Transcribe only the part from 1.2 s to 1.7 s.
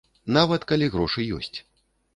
ёсць.